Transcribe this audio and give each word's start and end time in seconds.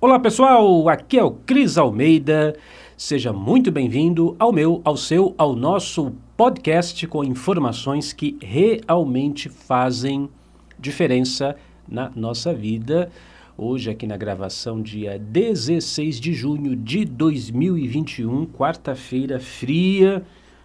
Olá 0.00 0.16
pessoal, 0.20 0.88
aqui 0.88 1.18
é 1.18 1.24
o 1.24 1.32
Cris 1.32 1.76
Almeida. 1.76 2.54
Seja 2.96 3.32
muito 3.32 3.72
bem-vindo 3.72 4.36
ao 4.38 4.52
meu, 4.52 4.80
ao 4.84 4.96
seu, 4.96 5.34
ao 5.36 5.56
nosso 5.56 6.12
podcast 6.36 7.04
com 7.08 7.24
informações 7.24 8.12
que 8.12 8.38
realmente 8.40 9.48
fazem 9.48 10.30
diferença 10.78 11.56
na 11.88 12.12
nossa 12.14 12.54
vida. 12.54 13.10
Hoje, 13.56 13.90
aqui 13.90 14.06
na 14.06 14.16
gravação, 14.16 14.80
dia 14.80 15.18
16 15.18 16.20
de 16.20 16.32
junho 16.32 16.76
de 16.76 17.04
2021, 17.04 18.46
quarta-feira 18.46 19.40
fria. 19.40 20.22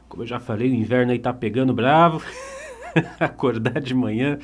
Como 0.08 0.22
eu 0.22 0.28
já 0.28 0.40
falei, 0.40 0.70
o 0.70 0.76
inverno 0.76 1.12
aí 1.12 1.18
tá 1.18 1.34
pegando 1.34 1.74
bravo. 1.74 2.22
Acordar 3.20 3.82
de 3.82 3.96
manhã 3.96 4.38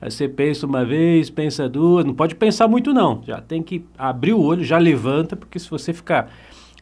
Aí 0.00 0.10
você 0.10 0.28
pensa 0.28 0.66
uma 0.66 0.84
vez, 0.84 1.28
pensa 1.28 1.68
duas, 1.68 2.04
não 2.04 2.14
pode 2.14 2.34
pensar 2.34 2.66
muito 2.66 2.92
não. 2.92 3.22
Já 3.26 3.40
tem 3.40 3.62
que 3.62 3.84
abrir 3.98 4.32
o 4.32 4.40
olho, 4.40 4.64
já 4.64 4.78
levanta, 4.78 5.36
porque 5.36 5.58
se 5.58 5.68
você 5.68 5.92
ficar 5.92 6.32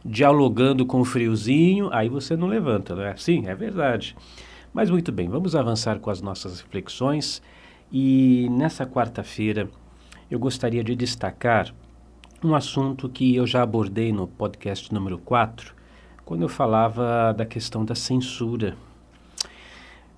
dialogando 0.05 0.85
com 0.85 1.01
o 1.01 1.05
friozinho, 1.05 1.89
aí 1.91 2.07
você 2.07 2.37
não 2.37 2.47
levanta, 2.47 2.95
não 2.95 3.03
é 3.03 3.11
assim? 3.11 3.45
É 3.47 3.53
verdade. 3.53 4.15
Mas 4.73 4.89
muito 4.89 5.11
bem, 5.11 5.27
vamos 5.27 5.55
avançar 5.55 5.99
com 5.99 6.09
as 6.09 6.21
nossas 6.21 6.61
reflexões. 6.61 7.41
E 7.91 8.47
nessa 8.51 8.85
quarta-feira 8.85 9.69
eu 10.31 10.39
gostaria 10.39 10.83
de 10.83 10.95
destacar 10.95 11.73
um 12.43 12.55
assunto 12.55 13.09
que 13.09 13.35
eu 13.35 13.45
já 13.45 13.63
abordei 13.63 14.13
no 14.13 14.27
podcast 14.27 14.93
número 14.93 15.17
4, 15.17 15.73
quando 16.23 16.43
eu 16.43 16.49
falava 16.49 17.33
da 17.33 17.45
questão 17.45 17.83
da 17.83 17.95
censura 17.95 18.77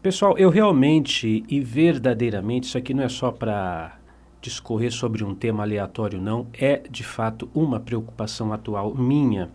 Pessoal, 0.01 0.35
eu 0.35 0.49
realmente 0.49 1.45
e 1.47 1.59
verdadeiramente, 1.59 2.63
isso 2.63 2.75
aqui 2.75 2.91
não 2.91 3.03
é 3.03 3.07
só 3.07 3.31
para 3.31 3.99
discorrer 4.41 4.91
sobre 4.91 5.23
um 5.23 5.35
tema 5.35 5.61
aleatório, 5.61 6.19
não, 6.19 6.47
é 6.53 6.81
de 6.89 7.03
fato 7.03 7.47
uma 7.53 7.79
preocupação 7.79 8.51
atual 8.51 8.95
minha. 8.95 9.51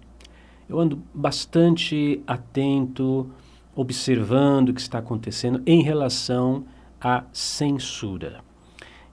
Eu 0.68 0.78
ando 0.78 1.02
bastante 1.12 2.22
atento, 2.28 3.28
observando 3.74 4.68
o 4.68 4.74
que 4.74 4.80
está 4.80 5.00
acontecendo 5.00 5.60
em 5.66 5.82
relação 5.82 6.64
à 7.00 7.24
censura. 7.32 8.38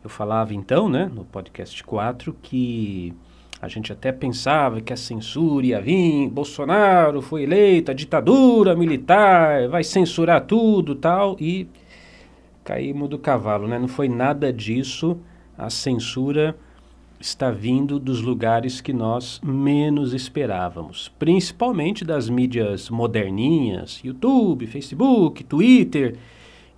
Eu 0.03 0.11
falava 0.11 0.53
então, 0.53 0.87
né, 0.87 1.09
no 1.11 1.25
podcast 1.25 1.83
4, 1.83 2.31
que 2.43 3.11
a 3.63 3.69
gente 3.69 3.93
até 3.93 4.11
pensava 4.11 4.81
que 4.81 4.91
a 4.91 4.97
censura 4.97 5.65
ia 5.65 5.79
vir, 5.79 6.27
Bolsonaro 6.27 7.21
foi 7.21 7.43
eleito, 7.43 7.91
a 7.91 7.93
ditadura 7.93 8.75
militar 8.75 9.69
vai 9.69 9.85
censurar 9.85 10.41
tudo 10.41 10.93
tal, 10.95 11.37
e 11.39 11.65
caímos 12.61 13.07
do 13.07 13.17
cavalo, 13.17 13.65
né? 13.65 13.79
Não 13.79 13.87
foi 13.87 14.09
nada 14.09 14.51
disso. 14.51 15.17
A 15.57 15.69
censura 15.69 16.57
está 17.21 17.51
vindo 17.51 17.99
dos 17.99 18.19
lugares 18.19 18.81
que 18.81 18.91
nós 18.91 19.39
menos 19.41 20.13
esperávamos, 20.13 21.09
principalmente 21.17 22.03
das 22.03 22.27
mídias 22.27 22.89
moderninhas, 22.89 24.01
YouTube, 24.03 24.67
Facebook, 24.67 25.41
Twitter, 25.41 26.17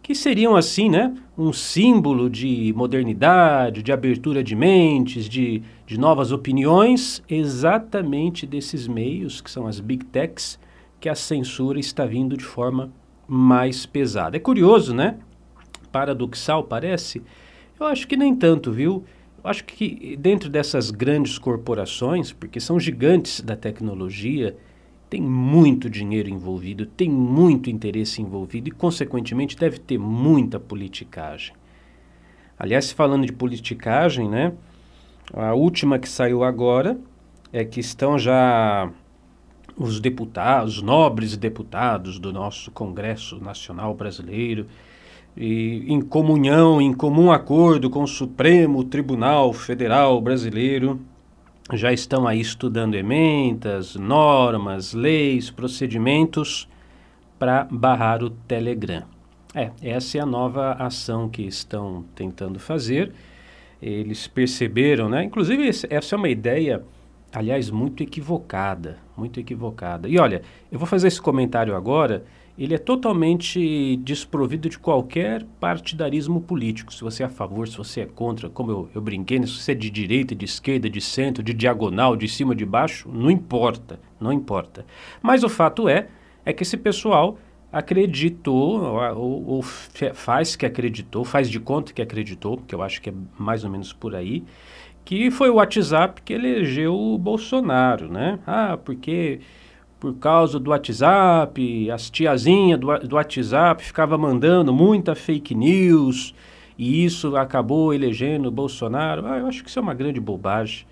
que 0.06 0.14
seriam 0.14 0.56
assim, 0.56 0.88
né, 0.88 1.12
um 1.36 1.52
símbolo 1.52 2.30
de 2.30 2.72
modernidade, 2.76 3.82
de 3.82 3.92
abertura 3.92 4.44
de 4.44 4.56
mentes, 4.56 5.28
de, 5.28 5.64
de 5.84 6.00
novas 6.00 6.32
opiniões, 6.32 7.24
exatamente 7.28 8.46
desses 8.46 8.88
meios, 8.88 9.42
que 9.42 9.50
são 9.50 9.66
as 9.66 9.80
big 9.80 10.06
techs, 10.06 10.60
que 11.00 11.10
a 11.10 11.16
censura 11.16 11.80
está 11.80 12.06
vindo 12.06 12.38
de 12.38 12.46
forma 12.46 12.94
mais 13.28 13.88
pesada. 13.88 14.38
É 14.38 14.40
curioso, 14.40 14.94
né? 14.94 15.18
Paradoxal 15.92 16.64
parece? 16.64 17.24
Eu 17.80 17.88
acho 17.88 18.08
que 18.08 18.16
nem 18.16 18.36
tanto, 18.36 18.72
viu? 18.72 19.04
Eu 19.44 19.50
acho 19.50 19.66
que 19.66 20.16
dentro 20.18 20.52
dessas 20.52 20.92
grandes 20.92 21.40
corporações, 21.40 22.32
porque 22.32 22.60
são 22.60 22.80
gigantes 22.80 23.42
da 23.42 23.56
tecnologia, 23.56 24.56
tem 25.10 25.22
muito 25.22 25.90
dinheiro 25.90 26.30
envolvido, 26.30 26.86
tem 26.86 27.10
muito 27.10 27.70
interesse 27.70 28.22
envolvido 28.22 28.70
e, 28.70 28.72
consequentemente, 28.72 29.56
deve 29.56 29.80
ter 29.80 29.98
muita 29.98 30.60
politicagem. 30.60 31.54
Aliás, 32.58 32.92
falando 32.92 33.26
de 33.26 33.34
politicagem, 33.34 34.30
né? 34.30 34.54
A 35.34 35.54
última 35.54 36.00
que 36.00 36.08
saiu 36.08 36.44
agora 36.44 36.98
é 37.52 37.64
que 37.66 37.80
estão 37.80 38.18
já 38.18 38.90
os 39.78 40.00
deputados, 40.00 40.78
os 40.78 40.82
nobres 40.82 41.36
deputados 41.36 42.20
do 42.20 42.32
nosso 42.32 42.72
Congresso 42.72 43.40
Nacional 43.40 43.94
Brasileiro, 43.94 44.68
e, 45.36 45.84
em 45.88 46.00
comunhão, 46.00 46.82
em 46.82 46.94
comum 46.94 47.32
acordo 47.32 47.90
com 47.90 48.04
o 48.04 48.08
Supremo 48.08 48.86
Tribunal 48.86 49.52
Federal 49.52 50.20
Brasileiro, 50.22 51.02
já 51.74 51.92
estão 51.92 52.28
aí 52.28 52.40
estudando 52.40 52.96
emendas, 52.96 53.96
normas, 53.96 54.94
leis, 54.94 55.50
procedimentos 55.50 56.68
para 57.40 57.68
barrar 57.70 58.24
o 58.24 58.30
Telegram. 58.30 59.04
É, 59.54 59.72
essa 59.82 60.18
é 60.18 60.22
a 60.22 60.26
nova 60.26 60.74
ação 60.74 61.28
que 61.28 61.42
estão 61.42 62.06
tentando 62.14 62.60
fazer. 62.60 63.14
Eles 63.82 64.28
perceberam, 64.28 65.10
né? 65.10 65.24
Inclusive, 65.24 65.68
essa 65.68 66.16
é 66.16 66.18
uma 66.18 66.30
ideia, 66.30 66.84
aliás, 67.34 67.70
muito 67.70 68.04
equivocada, 68.04 68.98
muito 69.18 69.40
equivocada. 69.40 70.08
E 70.08 70.20
olha, 70.20 70.42
eu 70.72 70.78
vou 70.78 70.88
fazer 70.88 71.08
esse 71.08 71.22
comentário 71.22 71.76
agora 71.76 72.26
ele 72.58 72.74
é 72.74 72.78
totalmente 72.78 73.98
desprovido 73.98 74.70
de 74.70 74.80
qualquer 74.80 75.44
partidarismo 75.60 76.40
político. 76.40 76.94
Se 76.94 77.02
você 77.02 77.24
é 77.24 77.26
a 77.26 77.30
favor, 77.30 77.68
se 77.68 77.78
você 77.78 78.02
é 78.02 78.06
contra, 78.06 78.50
como 78.50 78.72
eu, 78.72 78.90
eu 78.96 79.02
brinquei, 79.02 79.46
se 79.46 79.60
você 79.60 79.74
é 79.74 79.76
de 79.76 79.90
direita, 79.90 80.34
de 80.34 80.46
esquerda, 80.46 80.90
de 80.90 81.02
centro, 81.02 81.44
de 81.44 81.54
diagonal, 81.54 82.16
de 82.16 82.28
cima, 82.28 82.56
de 82.56 82.66
baixo, 82.66 83.10
não 83.12 83.30
importa, 83.30 84.00
não 84.20 84.32
importa. 84.32 84.86
Mas 85.22 85.44
o 85.44 85.50
fato 85.50 85.90
é, 85.90 86.08
é 86.46 86.54
que 86.54 86.64
esse 86.64 86.78
pessoal 86.78 87.38
acreditou, 87.72 88.82
ou, 89.18 89.48
ou 89.48 89.62
faz 89.62 90.56
que 90.56 90.66
acreditou, 90.66 91.26
faz 91.26 91.50
de 91.50 91.60
conta 91.60 91.92
que 91.92 92.02
acreditou, 92.02 92.58
que 92.66 92.74
eu 92.74 92.82
acho 92.82 93.02
que 93.02 93.10
é 93.10 93.14
mais 93.38 93.66
ou 93.66 93.70
menos 93.70 93.92
por 93.92 94.16
aí, 94.16 94.46
que 95.04 95.30
foi 95.30 95.50
o 95.50 95.56
WhatsApp 95.56 96.22
que 96.22 96.34
elegeu 96.34 96.96
o 96.96 97.18
Bolsonaro, 97.18 98.10
né? 98.10 98.40
Ah, 98.48 98.78
porque 98.78 99.42
por 100.06 100.20
causa 100.20 100.60
do 100.60 100.70
WhatsApp, 100.70 101.90
as 101.90 102.12
tiazinhas 102.12 102.80
do, 102.80 102.96
do 103.00 103.16
WhatsApp 103.16 103.84
ficava 103.84 104.16
mandando 104.20 104.72
muita 104.72 105.16
fake 105.16 105.56
news 105.56 106.36
e 106.78 107.04
isso 107.04 107.36
acabou 107.36 107.92
elegendo 107.92 108.48
o 108.48 108.52
Bolsonaro. 108.52 109.26
Ah, 109.26 109.40
eu 109.40 109.48
acho 109.48 109.64
que 109.64 109.70
isso 109.70 109.80
é 109.80 109.82
uma 109.82 109.96
grande 109.96 110.20
bobagem. 110.20 110.86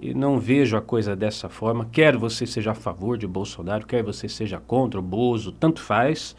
E 0.00 0.14
não 0.14 0.38
vejo 0.38 0.76
a 0.76 0.80
coisa 0.80 1.16
dessa 1.16 1.48
forma. 1.48 1.88
Quer 1.90 2.16
você 2.16 2.46
seja 2.46 2.70
a 2.70 2.74
favor 2.74 3.18
de 3.18 3.26
Bolsonaro, 3.26 3.86
quer 3.86 4.04
você 4.04 4.28
seja 4.28 4.60
contra 4.60 5.00
o 5.00 5.02
Bozo, 5.02 5.50
tanto 5.50 5.80
faz. 5.80 6.36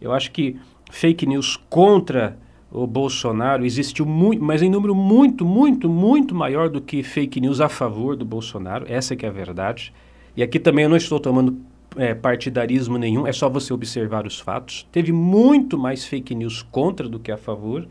Eu 0.00 0.12
acho 0.12 0.30
que 0.30 0.56
fake 0.92 1.26
news 1.26 1.56
contra 1.68 2.38
o 2.70 2.86
Bolsonaro 2.86 3.64
existiu 3.64 4.06
muito, 4.06 4.44
mas 4.44 4.62
em 4.62 4.70
número 4.70 4.94
muito, 4.94 5.44
muito, 5.44 5.88
muito 5.88 6.36
maior 6.36 6.68
do 6.68 6.80
que 6.80 7.02
fake 7.02 7.40
news 7.40 7.60
a 7.60 7.68
favor 7.68 8.14
do 8.14 8.24
Bolsonaro. 8.24 8.86
Essa 8.88 9.16
que 9.16 9.26
é 9.26 9.28
a 9.28 9.32
verdade. 9.32 9.92
E 10.38 10.42
aqui 10.44 10.60
também 10.60 10.84
eu 10.84 10.88
não 10.88 10.96
estou 10.96 11.18
tomando 11.18 11.58
é, 11.96 12.14
partidarismo 12.14 12.96
nenhum, 12.96 13.26
é 13.26 13.32
só 13.32 13.48
você 13.48 13.72
observar 13.72 14.24
os 14.24 14.38
fatos. 14.38 14.86
Teve 14.92 15.10
muito 15.10 15.76
mais 15.76 16.04
fake 16.04 16.32
news 16.32 16.62
contra 16.62 17.08
do 17.08 17.18
que 17.18 17.32
a 17.32 17.36
favor. 17.36 17.88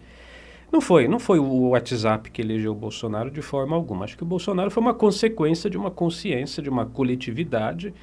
Não 0.71 0.79
foi, 0.79 1.09
não 1.09 1.19
foi 1.19 1.39
o 1.39 1.71
WhatsApp 1.71 2.31
que 2.31 2.41
elegeu 2.41 2.71
o 2.71 2.75
Bolsonaro 2.75 3.29
de 3.29 3.41
forma 3.41 3.75
alguma. 3.75 4.05
Acho 4.05 4.15
que 4.15 4.23
o 4.23 4.25
Bolsonaro 4.25 4.71
foi 4.71 4.81
uma 4.81 4.93
consequência 4.93 5.69
de 5.69 5.77
uma 5.77 5.91
consciência, 5.91 6.63
de 6.63 6.69
uma 6.69 6.85
coletividade. 6.85 7.93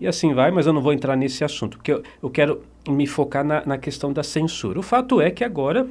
E 0.00 0.06
assim 0.06 0.32
vai, 0.32 0.50
mas 0.50 0.66
eu 0.66 0.72
não 0.72 0.80
vou 0.80 0.94
entrar 0.94 1.14
nesse 1.14 1.44
assunto, 1.44 1.76
porque 1.76 1.92
eu, 1.92 2.02
eu 2.22 2.30
quero 2.30 2.62
me 2.88 3.06
focar 3.06 3.44
na, 3.44 3.66
na 3.66 3.76
questão 3.76 4.14
da 4.14 4.22
censura. 4.22 4.78
O 4.78 4.82
fato 4.82 5.20
é 5.20 5.30
que 5.30 5.44
agora, 5.44 5.86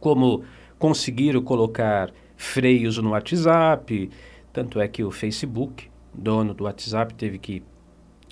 como 0.00 0.42
conseguiram 0.80 1.40
colocar 1.40 2.10
freios 2.36 2.98
no 2.98 3.10
WhatsApp, 3.10 4.10
tanto 4.52 4.80
é 4.80 4.88
que 4.88 5.04
o 5.04 5.12
Facebook 5.12 5.93
dono 6.14 6.54
do 6.54 6.64
WhatsApp 6.64 7.14
teve 7.14 7.38
que 7.38 7.62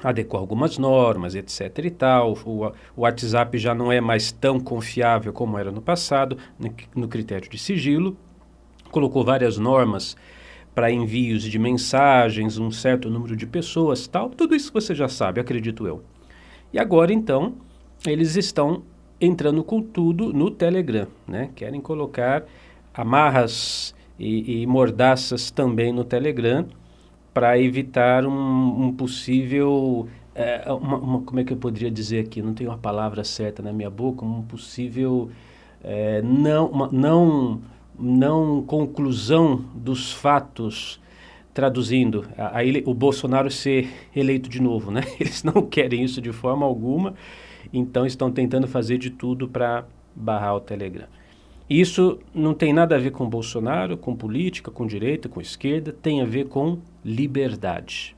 adequar 0.02 0.40
algumas 0.40 0.78
normas, 0.78 1.34
etc 1.34 1.78
e 1.84 1.90
tal. 1.90 2.34
O, 2.44 2.66
o, 2.66 2.72
WhatsApp 2.96 3.56
já 3.58 3.74
não 3.74 3.90
é 3.92 4.00
mais 4.00 4.32
tão 4.32 4.58
confiável 4.58 5.32
como 5.32 5.58
era 5.58 5.70
no 5.70 5.80
passado, 5.80 6.36
no, 6.58 6.74
no 6.94 7.08
critério 7.08 7.48
de 7.48 7.58
sigilo. 7.58 8.16
Colocou 8.90 9.24
várias 9.24 9.58
normas 9.58 10.16
para 10.74 10.90
envios 10.90 11.42
de 11.42 11.58
mensagens, 11.58 12.58
um 12.58 12.70
certo 12.70 13.10
número 13.10 13.36
de 13.36 13.46
pessoas, 13.46 14.06
tal. 14.06 14.30
Tudo 14.30 14.54
isso 14.54 14.72
você 14.72 14.94
já 14.94 15.08
sabe, 15.08 15.40
acredito 15.40 15.86
eu. 15.86 16.02
E 16.72 16.78
agora 16.78 17.12
então, 17.12 17.54
eles 18.06 18.36
estão 18.36 18.82
entrando 19.20 19.62
com 19.62 19.80
tudo 19.82 20.32
no 20.32 20.50
Telegram, 20.50 21.06
né? 21.28 21.50
Querem 21.54 21.80
colocar 21.80 22.44
amarras 22.94 23.94
e, 24.18 24.62
e 24.62 24.66
mordaças 24.66 25.50
também 25.50 25.92
no 25.92 26.04
Telegram 26.04 26.66
para 27.32 27.58
evitar 27.58 28.26
um, 28.26 28.86
um 28.86 28.92
possível 28.92 30.08
é, 30.34 30.64
uma, 30.72 30.96
uma, 30.96 31.20
como 31.22 31.40
é 31.40 31.44
que 31.44 31.52
eu 31.52 31.56
poderia 31.56 31.90
dizer 31.90 32.24
aqui 32.24 32.40
não 32.42 32.54
tenho 32.54 32.70
a 32.70 32.78
palavra 32.78 33.24
certa 33.24 33.62
na 33.62 33.72
minha 33.72 33.90
boca 33.90 34.24
um 34.24 34.42
possível 34.42 35.30
é, 35.82 36.22
não 36.22 36.66
uma, 36.66 36.88
não 36.90 37.60
não 37.98 38.62
conclusão 38.62 39.64
dos 39.74 40.12
fatos 40.12 41.00
traduzindo, 41.52 42.26
o 42.86 42.94
Bolsonaro 42.94 43.50
ser 43.50 43.90
eleito 44.16 44.48
de 44.48 44.60
novo, 44.60 44.90
né? 44.90 45.02
Eles 45.20 45.44
não 45.44 45.62
querem 45.66 46.02
isso 46.02 46.20
de 46.20 46.32
forma 46.32 46.64
alguma, 46.64 47.14
então 47.72 48.06
estão 48.06 48.30
tentando 48.32 48.66
fazer 48.66 48.98
de 48.98 49.10
tudo 49.10 49.46
para 49.46 49.84
barrar 50.14 50.56
o 50.56 50.60
Telegram. 50.60 51.06
Isso 51.68 52.18
não 52.34 52.54
tem 52.54 52.72
nada 52.72 52.96
a 52.96 52.98
ver 52.98 53.12
com 53.12 53.28
Bolsonaro, 53.28 53.96
com 53.96 54.14
política, 54.14 54.70
com 54.70 54.86
direita, 54.86 55.28
com 55.28 55.40
esquerda, 55.40 55.92
tem 55.92 56.20
a 56.20 56.24
ver 56.24 56.48
com 56.48 56.78
liberdade. 57.04 58.16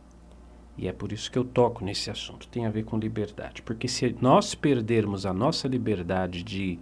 E 0.77 0.89
é 0.89 0.93
por 0.93 1.13
isso 1.13 1.31
que 1.31 1.39
eu 1.39 1.45
toco 1.45 1.85
nesse 1.85 2.11
assunto, 2.11 2.49
tem 2.49 2.67
a 2.67 2.71
ver 2.71 2.85
com 2.85 2.99
liberdade. 2.99 3.63
Porque 3.63 3.87
se 3.87 4.15
nós 4.21 4.55
perdermos 4.55 5.25
a 5.25 5.33
nossa 5.33 5.69
liberdade 5.69 6.43
de 6.43 6.79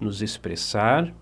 nos 0.00 0.22
expressar, 0.22 1.12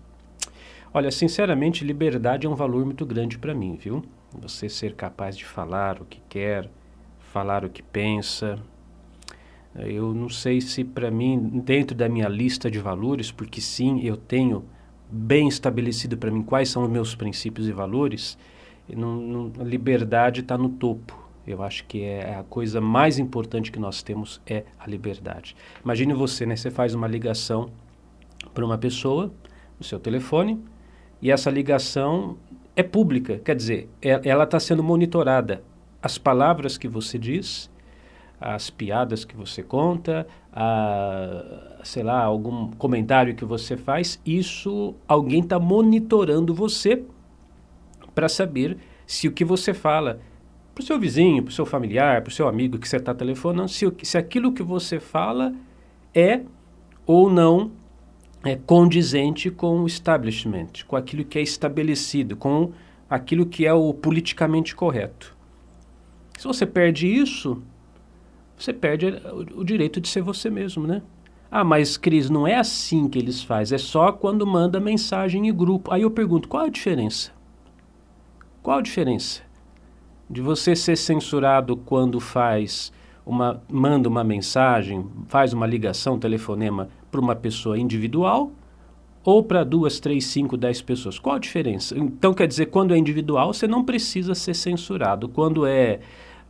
olha, 0.93 1.11
sinceramente, 1.11 1.85
liberdade 1.85 2.47
é 2.47 2.49
um 2.49 2.55
valor 2.55 2.83
muito 2.85 3.05
grande 3.05 3.37
para 3.37 3.53
mim, 3.53 3.75
viu? 3.75 4.03
Você 4.41 4.67
ser 4.67 4.95
capaz 4.95 5.37
de 5.37 5.45
falar 5.45 6.01
o 6.01 6.05
que 6.05 6.21
quer, 6.27 6.69
falar 7.19 7.63
o 7.63 7.69
que 7.69 7.83
pensa. 7.83 8.59
Eu 9.75 10.11
não 10.11 10.27
sei 10.27 10.59
se 10.59 10.83
para 10.83 11.11
mim, 11.11 11.61
dentro 11.63 11.95
da 11.95 12.09
minha 12.09 12.27
lista 12.27 12.69
de 12.69 12.79
valores, 12.79 13.31
porque 13.31 13.61
sim, 13.61 14.01
eu 14.03 14.17
tenho 14.17 14.65
bem 15.09 15.47
estabelecido 15.47 16.17
para 16.17 16.31
mim 16.31 16.41
quais 16.41 16.69
são 16.69 16.83
os 16.83 16.89
meus 16.89 17.13
princípios 17.13 17.67
e 17.67 17.71
valores, 17.71 18.37
não, 18.95 19.15
não, 19.15 19.63
liberdade 19.63 20.41
está 20.41 20.57
no 20.57 20.69
topo. 20.69 21.27
Eu 21.45 21.63
acho 21.63 21.85
que 21.85 22.03
é 22.03 22.35
a 22.35 22.43
coisa 22.43 22.81
mais 22.81 23.17
importante 23.17 23.71
que 23.71 23.79
nós 23.79 24.03
temos 24.03 24.41
é 24.45 24.63
a 24.77 24.87
liberdade. 24.87 25.55
Imagine 25.83 26.13
você, 26.13 26.45
né? 26.45 26.55
Você 26.55 26.69
faz 26.69 26.93
uma 26.93 27.07
ligação 27.07 27.69
para 28.53 28.65
uma 28.65 28.77
pessoa 28.77 29.31
no 29.79 29.85
seu 29.85 29.99
telefone 29.99 30.61
e 31.21 31.31
essa 31.31 31.49
ligação 31.49 32.37
é 32.75 32.83
pública, 32.83 33.39
quer 33.39 33.55
dizer, 33.55 33.89
é, 34.01 34.21
ela 34.23 34.43
está 34.43 34.59
sendo 34.59 34.83
monitorada. 34.83 35.63
As 36.01 36.17
palavras 36.17 36.77
que 36.77 36.87
você 36.87 37.17
diz, 37.17 37.71
as 38.39 38.69
piadas 38.69 39.25
que 39.25 39.35
você 39.35 39.63
conta, 39.63 40.27
a, 40.53 41.79
sei 41.83 42.03
lá, 42.03 42.21
algum 42.21 42.71
comentário 42.71 43.35
que 43.35 43.45
você 43.45 43.75
faz, 43.75 44.21
isso 44.25 44.93
alguém 45.07 45.39
está 45.39 45.59
monitorando 45.59 46.53
você 46.53 47.03
para 48.17 48.27
saber 48.27 48.79
se 49.05 49.27
o 49.27 49.31
que 49.31 49.45
você 49.45 49.75
fala 49.75 50.19
para 50.73 50.81
o 50.81 50.85
seu 50.85 50.99
vizinho, 50.99 51.43
para 51.43 51.51
o 51.51 51.53
seu 51.53 51.67
familiar, 51.67 52.23
para 52.23 52.31
o 52.31 52.33
seu 52.33 52.47
amigo 52.47 52.79
que 52.79 52.89
você 52.89 52.97
está 52.97 53.13
telefonando, 53.13 53.69
se, 53.69 53.85
se 54.01 54.17
aquilo 54.17 54.51
que 54.51 54.63
você 54.63 54.99
fala 54.99 55.53
é 56.15 56.41
ou 57.05 57.29
não 57.29 57.71
é 58.43 58.55
condizente 58.55 59.51
com 59.51 59.81
o 59.81 59.85
establishment, 59.85 60.69
com 60.87 60.95
aquilo 60.95 61.23
que 61.23 61.37
é 61.37 61.43
estabelecido, 61.43 62.35
com 62.35 62.71
aquilo 63.07 63.45
que 63.45 63.67
é 63.67 63.73
o 63.73 63.93
politicamente 63.93 64.75
correto. 64.75 65.37
Se 66.39 66.47
você 66.47 66.65
perde 66.65 67.05
isso, 67.05 67.61
você 68.57 68.73
perde 68.73 69.05
o, 69.05 69.59
o 69.59 69.63
direito 69.63 70.01
de 70.01 70.07
ser 70.07 70.23
você 70.23 70.49
mesmo, 70.49 70.87
né? 70.87 71.03
Ah, 71.51 71.63
mas 71.63 71.97
Cris, 71.97 72.31
não 72.31 72.47
é 72.47 72.55
assim 72.55 73.07
que 73.07 73.19
eles 73.19 73.43
fazem, 73.43 73.75
é 73.75 73.79
só 73.79 74.11
quando 74.11 74.47
manda 74.47 74.79
mensagem 74.79 75.47
em 75.47 75.53
grupo. 75.53 75.93
Aí 75.93 76.01
eu 76.01 76.09
pergunto, 76.09 76.47
qual 76.47 76.65
a 76.65 76.69
diferença? 76.69 77.36
Qual 78.67 78.79
a 78.79 78.81
diferença 78.81 79.43
de 80.29 80.41
você 80.41 80.75
ser 80.75 80.97
censurado 80.97 81.77
quando 81.77 82.19
faz 82.19 82.91
uma 83.25 83.63
manda 83.71 84.09
uma 84.09 84.25
mensagem, 84.25 85.05
faz 85.29 85.53
uma 85.53 85.65
ligação, 85.65 86.19
telefonema 86.19 86.89
para 87.09 87.21
uma 87.21 87.33
pessoa 87.33 87.79
individual 87.79 88.51
ou 89.23 89.41
para 89.41 89.63
duas, 89.63 90.01
três, 90.01 90.25
cinco, 90.25 90.57
dez 90.57 90.81
pessoas? 90.81 91.17
Qual 91.17 91.37
a 91.37 91.39
diferença? 91.39 91.97
Então, 91.97 92.33
quer 92.33 92.45
dizer, 92.45 92.65
quando 92.65 92.93
é 92.93 92.97
individual, 92.97 93.53
você 93.53 93.69
não 93.69 93.85
precisa 93.85 94.35
ser 94.35 94.53
censurado. 94.53 95.29
Quando 95.29 95.65
é 95.65 96.01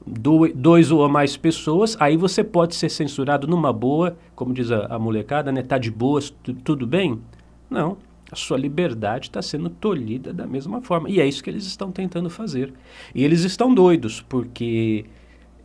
do, 0.04 0.48
dois 0.56 0.90
ou 0.92 1.08
mais 1.08 1.38
pessoas, 1.38 1.96
aí 2.00 2.18
você 2.18 2.44
pode 2.44 2.74
ser 2.74 2.90
censurado 2.90 3.46
numa 3.46 3.72
boa, 3.72 4.18
como 4.36 4.56
diz 4.56 4.72
a, 4.72 4.88
a 4.88 4.98
molecada, 4.98 5.52
né? 5.52 5.62
Tá 5.62 5.78
de 5.78 5.92
boas, 5.92 6.34
tudo 6.64 6.88
bem? 6.88 7.22
Não. 7.70 7.96
A 8.32 8.36
sua 8.36 8.58
liberdade 8.58 9.28
está 9.28 9.42
sendo 9.42 9.70
tolhida 9.70 10.34
da 10.34 10.46
mesma 10.46 10.82
forma. 10.82 11.10
E 11.10 11.20
é 11.20 11.26
isso 11.26 11.44
que 11.44 11.50
eles 11.50 11.66
estão 11.66 11.92
tentando 11.92 12.30
fazer. 12.30 12.74
E 13.16 13.24
eles 13.24 13.44
estão 13.44 13.74
doidos, 13.74 14.22
porque 14.22 15.06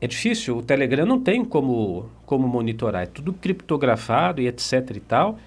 é 0.00 0.06
difícil, 0.06 0.58
o 0.58 0.62
Telegram 0.62 1.06
não 1.06 1.20
tem 1.20 1.44
como, 1.44 2.10
como 2.26 2.48
monitorar, 2.48 3.04
é 3.04 3.06
tudo 3.06 3.32
criptografado 3.32 4.40
e 4.40 4.48
etc 4.48 4.96
e 4.96 5.00
tal, 5.00 5.38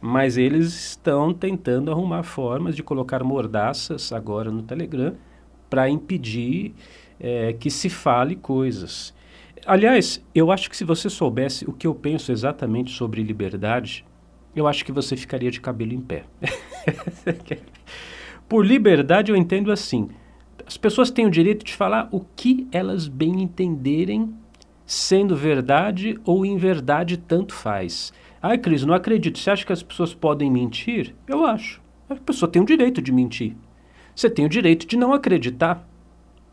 mas 0.00 0.36
eles 0.36 0.90
estão 0.90 1.32
tentando 1.32 1.92
arrumar 1.92 2.24
formas 2.24 2.74
de 2.74 2.82
colocar 2.82 3.22
mordaças 3.22 4.12
agora 4.12 4.50
no 4.50 4.62
Telegram 4.62 5.14
para 5.68 5.88
impedir 5.88 6.74
é, 7.20 7.52
que 7.52 7.70
se 7.70 7.88
fale 7.88 8.34
coisas. 8.34 9.14
Aliás, 9.64 10.24
eu 10.34 10.50
acho 10.50 10.68
que 10.68 10.76
se 10.76 10.84
você 10.84 11.08
soubesse 11.08 11.64
o 11.68 11.72
que 11.72 11.86
eu 11.86 11.94
penso 11.94 12.32
exatamente 12.32 12.90
sobre 12.92 13.22
liberdade, 13.22 14.04
eu 14.54 14.66
acho 14.66 14.84
que 14.84 14.92
você 14.92 15.16
ficaria 15.16 15.50
de 15.50 15.60
cabelo 15.60 15.92
em 15.92 16.00
pé. 16.00 16.24
Por 18.48 18.66
liberdade 18.66 19.30
eu 19.30 19.36
entendo 19.36 19.70
assim, 19.70 20.08
as 20.66 20.76
pessoas 20.76 21.10
têm 21.10 21.26
o 21.26 21.30
direito 21.30 21.64
de 21.64 21.74
falar 21.74 22.08
o 22.10 22.20
que 22.36 22.66
elas 22.72 23.08
bem 23.08 23.42
entenderem, 23.42 24.34
sendo 24.84 25.36
verdade 25.36 26.18
ou 26.24 26.44
inverdade, 26.44 27.16
tanto 27.16 27.54
faz. 27.54 28.12
Ai, 28.42 28.58
Cris, 28.58 28.84
não 28.84 28.94
acredito. 28.94 29.38
Você 29.38 29.50
acha 29.50 29.64
que 29.64 29.72
as 29.72 29.82
pessoas 29.82 30.14
podem 30.14 30.50
mentir? 30.50 31.14
Eu 31.28 31.44
acho. 31.44 31.80
A 32.08 32.16
pessoa 32.16 32.50
tem 32.50 32.60
o 32.60 32.64
direito 32.66 33.00
de 33.02 33.12
mentir. 33.12 33.54
Você 34.14 34.28
tem 34.30 34.44
o 34.44 34.48
direito 34.48 34.86
de 34.86 34.96
não 34.96 35.12
acreditar. 35.12 35.86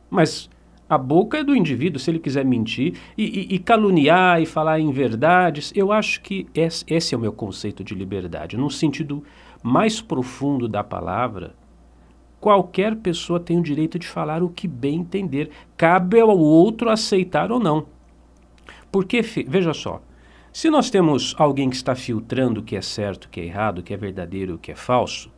Mas 0.09 0.49
a 0.89 0.97
boca 0.97 1.37
é 1.37 1.43
do 1.43 1.55
indivíduo, 1.55 1.99
se 1.99 2.09
ele 2.09 2.19
quiser 2.19 2.45
mentir 2.45 2.97
e, 3.17 3.23
e, 3.23 3.55
e 3.55 3.59
caluniar 3.59 4.41
e 4.41 4.45
falar 4.45 4.79
em 4.79 4.91
verdades. 4.91 5.71
Eu 5.75 5.91
acho 5.91 6.21
que 6.21 6.47
esse, 6.53 6.85
esse 6.87 7.13
é 7.13 7.17
o 7.17 7.21
meu 7.21 7.33
conceito 7.33 7.83
de 7.83 7.93
liberdade. 7.93 8.57
No 8.57 8.69
sentido 8.69 9.23
mais 9.61 9.99
profundo 9.99 10.67
da 10.67 10.83
palavra, 10.83 11.55
qualquer 12.39 12.95
pessoa 12.95 13.39
tem 13.39 13.59
o 13.59 13.63
direito 13.63 13.99
de 13.99 14.07
falar 14.07 14.41
o 14.41 14.49
que 14.49 14.67
bem 14.67 15.01
entender. 15.01 15.49
Cabe 15.75 16.19
ao 16.19 16.37
outro 16.37 16.89
aceitar 16.89 17.51
ou 17.51 17.59
não. 17.59 17.85
Porque, 18.89 19.21
veja 19.21 19.73
só, 19.73 20.01
se 20.53 20.69
nós 20.69 20.89
temos 20.89 21.35
alguém 21.37 21.69
que 21.69 21.75
está 21.75 21.95
filtrando 21.95 22.61
o 22.61 22.63
que 22.63 22.77
é 22.77 22.81
certo, 22.81 23.25
o 23.25 23.29
que 23.29 23.41
é 23.41 23.45
errado, 23.45 23.79
o 23.79 23.83
que 23.83 23.93
é 23.93 23.97
verdadeiro, 23.97 24.55
o 24.55 24.57
que 24.57 24.71
é 24.71 24.75
falso, 24.75 25.29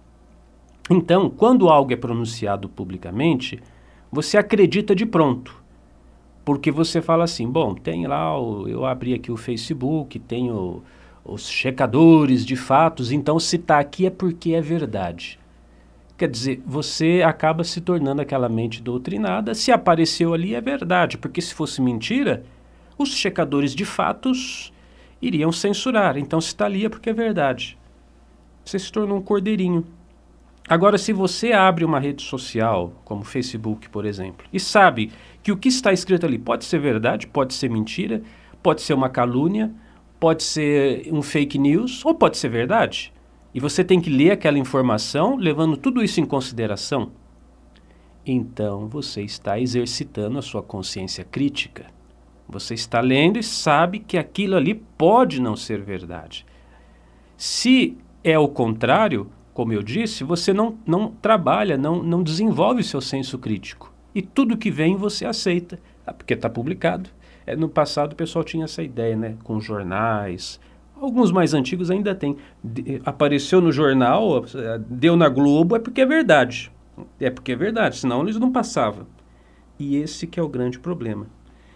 então, 0.89 1.29
quando 1.29 1.69
algo 1.69 1.93
é 1.93 1.95
pronunciado 1.95 2.67
publicamente, 2.67 3.61
você 4.11 4.37
acredita 4.37 4.95
de 4.95 5.05
pronto. 5.05 5.55
Porque 6.43 6.71
você 6.71 7.01
fala 7.01 7.25
assim, 7.25 7.47
bom, 7.47 7.75
tem 7.75 8.07
lá, 8.07 8.39
o, 8.39 8.67
eu 8.67 8.85
abri 8.85 9.13
aqui 9.13 9.31
o 9.31 9.37
Facebook, 9.37 10.17
tenho 10.19 10.81
os 11.23 11.47
checadores 11.47 12.45
de 12.45 12.55
fatos, 12.55 13.11
então 13.11 13.39
se 13.39 13.57
está 13.57 13.77
aqui 13.77 14.05
é 14.05 14.09
porque 14.09 14.53
é 14.53 14.61
verdade. 14.61 15.39
Quer 16.17 16.27
dizer, 16.27 16.61
você 16.65 17.21
acaba 17.25 17.63
se 17.63 17.79
tornando 17.79 18.21
aquela 18.21 18.49
mente 18.49 18.81
doutrinada. 18.81 19.53
Se 19.53 19.71
apareceu 19.71 20.33
ali, 20.33 20.53
é 20.53 20.59
verdade, 20.59 21.17
porque 21.17 21.41
se 21.41 21.53
fosse 21.53 21.81
mentira, 21.81 22.43
os 22.97 23.15
checadores 23.15 23.73
de 23.73 23.85
fatos 23.85 24.73
iriam 25.21 25.51
censurar. 25.51 26.17
Então, 26.17 26.41
se 26.41 26.47
está 26.47 26.65
ali 26.65 26.85
é 26.85 26.89
porque 26.89 27.09
é 27.09 27.13
verdade. 27.13 27.77
Você 28.65 28.77
se 28.77 28.91
tornou 28.91 29.17
um 29.17 29.21
cordeirinho. 29.21 29.85
Agora, 30.69 30.99
se 30.99 31.11
você 31.11 31.51
abre 31.51 31.83
uma 31.83 31.99
rede 31.99 32.21
social, 32.21 32.93
como 33.03 33.23
Facebook, 33.23 33.89
por 33.89 34.05
exemplo, 34.05 34.45
e 34.53 34.59
sabe 34.59 35.11
que 35.41 35.51
o 35.51 35.57
que 35.57 35.67
está 35.67 35.91
escrito 35.91 36.27
ali 36.27 36.37
pode 36.37 36.63
ser 36.63 36.77
verdade, 36.77 37.25
pode 37.25 37.55
ser 37.55 37.71
mentira, 37.71 38.21
pode 38.61 38.83
ser 38.83 38.93
uma 38.93 39.09
calúnia, 39.09 39.73
pode 40.19 40.43
ser 40.43 41.09
um 41.11 41.23
fake 41.23 41.57
news 41.57 42.05
ou 42.05 42.13
pode 42.13 42.37
ser 42.37 42.49
verdade. 42.49 43.11
E 43.51 43.59
você 43.59 43.83
tem 43.83 43.99
que 43.99 44.11
ler 44.11 44.29
aquela 44.29 44.59
informação 44.59 45.37
levando 45.37 45.75
tudo 45.75 46.03
isso 46.03 46.21
em 46.21 46.25
consideração. 46.25 47.13
Então 48.23 48.87
você 48.87 49.23
está 49.23 49.59
exercitando 49.59 50.37
a 50.37 50.43
sua 50.43 50.61
consciência 50.61 51.23
crítica. 51.23 51.87
Você 52.47 52.75
está 52.75 53.01
lendo 53.01 53.39
e 53.39 53.43
sabe 53.43 53.97
que 53.97 54.19
aquilo 54.19 54.55
ali 54.55 54.75
pode 54.75 55.41
não 55.41 55.55
ser 55.55 55.81
verdade. 55.81 56.45
Se 57.35 57.97
é 58.23 58.37
o 58.37 58.47
contrário, 58.47 59.31
como 59.59 59.73
eu 59.73 59.83
disse, 59.83 60.23
você 60.23 60.53
não, 60.53 60.77
não 60.85 61.11
trabalha, 61.11 61.77
não, 61.77 62.01
não 62.01 62.23
desenvolve 62.23 62.81
seu 62.81 63.01
senso 63.01 63.37
crítico. 63.37 63.93
E 64.15 64.21
tudo 64.21 64.55
que 64.55 64.71
vem 64.71 64.95
você 64.95 65.25
aceita, 65.25 65.77
ah, 66.07 66.13
porque 66.13 66.33
está 66.33 66.49
publicado. 66.49 67.09
É, 67.45 67.57
no 67.57 67.67
passado 67.67 68.13
o 68.13 68.15
pessoal 68.15 68.45
tinha 68.45 68.63
essa 68.63 68.81
ideia, 68.81 69.17
né? 69.17 69.35
Com 69.43 69.59
jornais, 69.59 70.61
Alguns 70.95 71.29
mais 71.29 71.53
antigos 71.53 71.91
ainda 71.91 72.15
tem. 72.15 72.37
De, 72.63 73.01
apareceu 73.03 73.59
no 73.59 73.69
jornal, 73.69 74.45
deu 74.89 75.17
na 75.17 75.27
Globo, 75.27 75.75
é 75.75 75.79
porque 75.79 75.99
é 75.99 76.05
verdade. 76.05 76.71
É 77.19 77.29
porque 77.29 77.51
é 77.51 77.55
verdade, 77.57 77.97
senão 77.97 78.21
eles 78.21 78.39
não 78.39 78.53
passavam. 78.53 79.07
E 79.77 79.97
esse 79.97 80.25
que 80.25 80.39
é 80.39 80.43
o 80.43 80.47
grande 80.47 80.79
problema. 80.79 81.27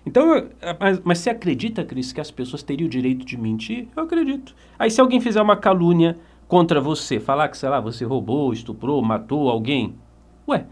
Então, 0.06 0.48
mas, 0.80 1.02
mas 1.04 1.18
você 1.20 1.30
acredita, 1.30 1.84
Cris, 1.84 2.14
que 2.14 2.22
as 2.22 2.32
pessoas 2.32 2.64
teriam 2.64 2.88
o 2.88 2.90
direito 2.90 3.26
de 3.26 3.38
mentir? 3.38 3.90
Eu 3.94 4.04
acredito. 4.04 4.56
Aí 4.80 4.90
se 4.90 5.02
alguém 5.02 5.20
fizer 5.20 5.42
uma 5.42 5.58
calúnia 5.58 6.18
contra 6.54 6.80
você, 6.80 7.20
falar 7.20 7.50
que, 7.50 7.58
sei 7.58 7.68
lá, 7.68 7.80
você 7.80 8.06
roubou, 8.06 8.54
estuprou, 8.54 9.02
matou 9.02 9.50
alguém, 9.50 9.96
ué, 10.48 10.68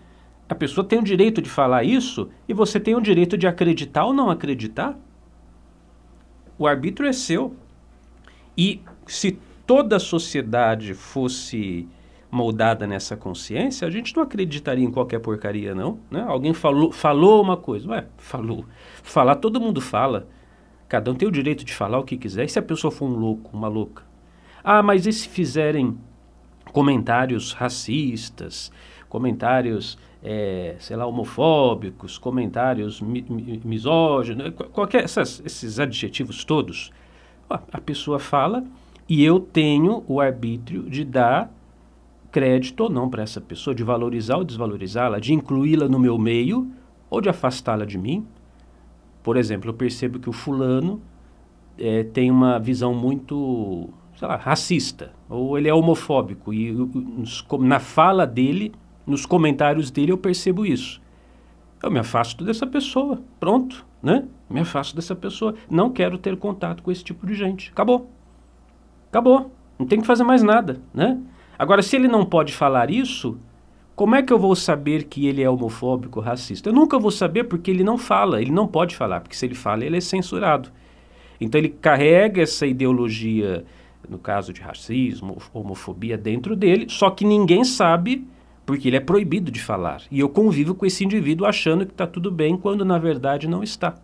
A 0.47 0.53
pessoa 0.53 0.85
tem 0.85 0.99
o 0.99 1.03
direito 1.03 1.41
de 1.41 1.49
falar 1.49 1.83
isso 1.83 2.29
e 2.47 2.53
você 2.53 2.79
tem 2.79 2.93
o 2.93 3.01
direito 3.01 3.35
de 3.35 3.47
acreditar 3.47 4.05
ou 4.05 4.13
não 4.13 4.29
acreditar. 4.29 4.95
O 6.55 6.67
arbítrio 6.67 7.09
é 7.09 7.13
seu. 7.13 7.55
E 8.55 8.79
se 9.07 9.39
toda 9.65 9.95
a 9.95 9.99
sociedade 9.99 10.93
fosse 10.93 11.87
moldada 12.29 12.85
nessa 12.85 13.17
consciência, 13.17 13.87
a 13.87 13.89
gente 13.89 14.15
não 14.15 14.21
acreditaria 14.21 14.85
em 14.85 14.91
qualquer 14.91 15.17
porcaria, 15.17 15.73
não. 15.73 15.97
Né? 16.11 16.23
Alguém 16.27 16.53
falou, 16.53 16.91
falou 16.91 17.41
uma 17.41 17.57
coisa. 17.57 17.89
Ué, 17.89 18.05
falou. 18.17 18.65
Falar, 19.01 19.37
todo 19.37 19.59
mundo 19.59 19.81
fala. 19.81 20.27
Cada 20.87 21.09
um 21.09 21.15
tem 21.15 21.27
o 21.27 21.31
direito 21.31 21.65
de 21.65 21.73
falar 21.73 21.97
o 21.97 22.03
que 22.03 22.17
quiser. 22.17 22.45
E 22.45 22.49
se 22.49 22.59
a 22.59 22.61
pessoa 22.61 22.91
for 22.91 23.05
um 23.05 23.15
louco, 23.15 23.49
uma 23.57 23.67
louca? 23.67 24.10
Ah, 24.63 24.83
mas 24.83 25.05
e 25.05 25.13
se 25.13 25.27
fizerem 25.27 25.97
comentários 26.71 27.53
racistas, 27.53 28.71
comentários, 29.09 29.97
é, 30.23 30.75
sei 30.79 30.95
lá, 30.95 31.05
homofóbicos, 31.05 32.17
comentários 32.17 33.01
mi 33.01 33.25
misóginos, 33.63 34.53
qualquer 34.71 35.03
essas, 35.03 35.41
esses 35.45 35.79
adjetivos 35.79 36.43
todos? 36.43 36.91
A 37.49 37.81
pessoa 37.81 38.17
fala 38.17 38.63
e 39.09 39.25
eu 39.25 39.39
tenho 39.39 40.05
o 40.07 40.21
arbítrio 40.21 40.89
de 40.89 41.03
dar 41.03 41.51
crédito 42.31 42.85
ou 42.85 42.89
não 42.89 43.09
para 43.09 43.21
essa 43.21 43.41
pessoa, 43.41 43.75
de 43.75 43.83
valorizar 43.83 44.37
ou 44.37 44.43
desvalorizá-la, 44.43 45.19
de 45.19 45.33
incluí-la 45.33 45.89
no 45.89 45.99
meu 45.99 46.17
meio 46.17 46.71
ou 47.09 47.19
de 47.19 47.27
afastá-la 47.27 47.83
de 47.83 47.97
mim. 47.97 48.25
Por 49.21 49.35
exemplo, 49.35 49.69
eu 49.69 49.73
percebo 49.73 50.17
que 50.17 50.29
o 50.29 50.31
fulano 50.31 51.01
é, 51.77 52.03
tem 52.03 52.31
uma 52.31 52.57
visão 52.57 52.93
muito, 52.93 53.89
sei 54.21 54.27
lá, 54.27 54.35
racista, 54.35 55.11
ou 55.27 55.57
ele 55.57 55.67
é 55.67 55.73
homofóbico, 55.73 56.53
e 56.53 56.71
nos, 56.71 57.43
na 57.59 57.79
fala 57.79 58.27
dele, 58.27 58.71
nos 59.03 59.25
comentários 59.25 59.89
dele, 59.89 60.11
eu 60.11 60.17
percebo 60.17 60.63
isso. 60.63 61.01
Eu 61.81 61.89
me 61.89 61.97
afasto 61.97 62.45
dessa 62.45 62.67
pessoa, 62.67 63.19
pronto, 63.39 63.83
né? 64.01 64.27
Me 64.47 64.59
afasto 64.59 64.95
dessa 64.95 65.15
pessoa. 65.15 65.55
Não 65.67 65.89
quero 65.89 66.19
ter 66.19 66.37
contato 66.37 66.83
com 66.83 66.91
esse 66.91 67.03
tipo 67.03 67.25
de 67.25 67.33
gente. 67.33 67.71
Acabou. 67.71 68.11
Acabou. 69.09 69.51
Não 69.79 69.87
tem 69.87 69.99
que 69.99 70.05
fazer 70.05 70.23
mais 70.23 70.43
nada, 70.43 70.79
né? 70.93 71.19
Agora, 71.57 71.81
se 71.81 71.95
ele 71.95 72.07
não 72.07 72.23
pode 72.23 72.53
falar 72.53 72.91
isso, 72.91 73.39
como 73.95 74.13
é 74.13 74.21
que 74.21 74.31
eu 74.31 74.37
vou 74.37 74.55
saber 74.55 75.05
que 75.05 75.25
ele 75.25 75.41
é 75.41 75.49
homofóbico, 75.49 76.19
racista? 76.19 76.69
Eu 76.69 76.73
nunca 76.73 76.99
vou 76.99 77.09
saber 77.09 77.45
porque 77.45 77.71
ele 77.71 77.83
não 77.83 77.97
fala, 77.97 78.39
ele 78.39 78.51
não 78.51 78.67
pode 78.67 78.95
falar, 78.95 79.21
porque 79.21 79.35
se 79.35 79.47
ele 79.47 79.55
fala, 79.55 79.83
ele 79.83 79.97
é 79.97 80.01
censurado. 80.01 80.69
Então 81.39 81.57
ele 81.59 81.69
carrega 81.69 82.43
essa 82.43 82.67
ideologia, 82.67 83.65
no 84.11 84.19
caso 84.19 84.53
de 84.53 84.61
racismo, 84.61 85.37
homofobia, 85.51 86.17
dentro 86.17 86.55
dele, 86.55 86.85
só 86.89 87.09
que 87.09 87.25
ninguém 87.25 87.63
sabe 87.63 88.27
porque 88.65 88.89
ele 88.89 88.97
é 88.97 88.99
proibido 88.99 89.49
de 89.49 89.59
falar. 89.59 90.03
E 90.11 90.19
eu 90.19 90.29
convivo 90.29 90.75
com 90.75 90.85
esse 90.85 91.03
indivíduo 91.03 91.47
achando 91.47 91.85
que 91.85 91.93
está 91.93 92.05
tudo 92.05 92.29
bem, 92.29 92.55
quando 92.55 92.85
na 92.85 92.99
verdade 92.99 93.47
não 93.47 93.63
está. 93.63 93.95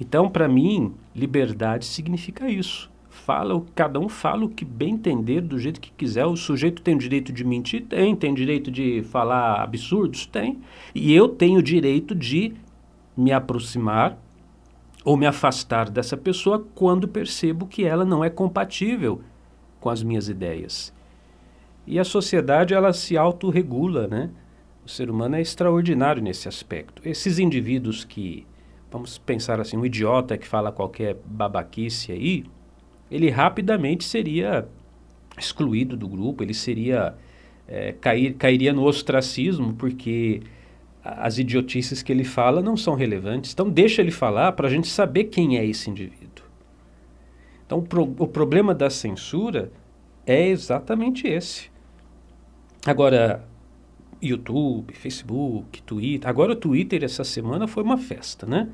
Então, 0.00 0.28
para 0.28 0.48
mim, 0.48 0.92
liberdade 1.14 1.84
significa 1.84 2.48
isso 2.48 2.90
fala, 3.14 3.62
cada 3.74 3.98
um 4.00 4.08
fala 4.08 4.44
o 4.44 4.48
que 4.48 4.64
bem 4.64 4.94
entender, 4.94 5.40
do 5.40 5.58
jeito 5.58 5.80
que 5.80 5.90
quiser. 5.92 6.26
O 6.26 6.36
sujeito 6.36 6.82
tem 6.82 6.94
o 6.94 6.98
direito 6.98 7.32
de 7.32 7.44
mentir? 7.44 7.86
Tem. 7.86 8.14
Tem 8.14 8.34
direito 8.34 8.70
de 8.70 9.02
falar 9.04 9.62
absurdos? 9.62 10.26
Tem. 10.26 10.58
E 10.94 11.14
eu 11.14 11.28
tenho 11.28 11.60
o 11.60 11.62
direito 11.62 12.14
de 12.14 12.52
me 13.16 13.32
aproximar 13.32 14.18
ou 15.04 15.16
me 15.16 15.26
afastar 15.26 15.90
dessa 15.90 16.16
pessoa 16.16 16.66
quando 16.74 17.06
percebo 17.06 17.66
que 17.66 17.84
ela 17.84 18.04
não 18.04 18.24
é 18.24 18.30
compatível 18.30 19.20
com 19.78 19.90
as 19.90 20.02
minhas 20.02 20.28
ideias. 20.28 20.94
E 21.86 21.98
a 21.98 22.04
sociedade, 22.04 22.72
ela 22.72 22.92
se 22.94 23.16
autorregula, 23.16 24.08
né? 24.08 24.30
O 24.84 24.88
ser 24.88 25.10
humano 25.10 25.36
é 25.36 25.42
extraordinário 25.42 26.22
nesse 26.22 26.48
aspecto. 26.48 27.02
Esses 27.06 27.38
indivíduos 27.38 28.04
que, 28.04 28.46
vamos 28.90 29.18
pensar 29.18 29.60
assim, 29.60 29.76
um 29.76 29.84
idiota 29.84 30.38
que 30.38 30.48
fala 30.48 30.72
qualquer 30.72 31.16
babaquice 31.26 32.10
aí, 32.10 32.44
ele 33.10 33.28
rapidamente 33.28 34.04
seria 34.04 34.66
excluído 35.36 35.96
do 35.96 36.08
grupo, 36.08 36.42
ele 36.42 36.54
seria 36.54 37.14
é, 37.68 37.92
cair, 37.92 38.34
cairia 38.34 38.72
no 38.72 38.84
ostracismo, 38.84 39.74
porque 39.74 40.42
as 41.04 41.38
idiotices 41.38 42.02
que 42.02 42.10
ele 42.10 42.24
fala 42.24 42.62
não 42.62 42.76
são 42.76 42.94
relevantes. 42.94 43.52
Então 43.52 43.68
deixa 43.68 44.00
ele 44.00 44.10
falar 44.10 44.52
para 44.52 44.68
a 44.68 44.70
gente 44.70 44.88
saber 44.88 45.24
quem 45.24 45.58
é 45.58 45.64
esse 45.64 45.90
indivíduo. 45.90 46.44
Então 47.66 47.78
o, 47.78 47.82
pro, 47.82 48.02
o 48.18 48.26
problema 48.26 48.74
da 48.74 48.88
censura 48.88 49.70
é 50.26 50.48
exatamente 50.48 51.26
esse. 51.26 51.70
Agora, 52.86 53.44
YouTube, 54.22 54.94
Facebook, 54.94 55.82
Twitter. 55.82 56.28
Agora 56.28 56.52
o 56.52 56.56
Twitter 56.56 57.04
essa 57.04 57.24
semana 57.24 57.66
foi 57.66 57.82
uma 57.82 57.98
festa, 57.98 58.46
né? 58.46 58.68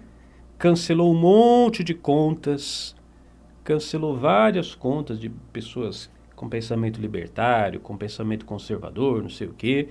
Cancelou 0.59 1.13
um 1.13 1.19
monte 1.19 1.83
de 1.83 1.95
contas 1.95 2.95
cancelou 3.71 4.17
várias 4.17 4.75
contas 4.75 5.19
de 5.21 5.29
pessoas 5.53 6.11
com 6.35 6.49
pensamento 6.49 7.01
libertário, 7.01 7.79
com 7.79 7.97
pensamento 7.97 8.45
conservador, 8.45 9.23
não 9.23 9.31
sei 9.31 9.47
o 9.47 9.53
quê. 9.53 9.89